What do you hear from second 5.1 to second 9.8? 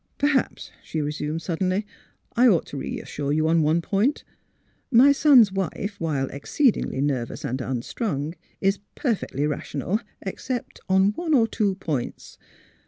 son's wife, while exceedingly nervous and unstrung, is perfectly ra